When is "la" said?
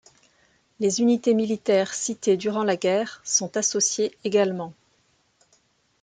2.63-2.75